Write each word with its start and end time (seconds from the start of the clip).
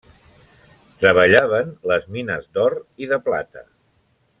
Treballaven 1.03 1.69
les 1.93 2.09
mines 2.17 2.51
d'or 2.59 2.79
i 3.05 3.11
de 3.15 3.25
plata. 3.29 3.67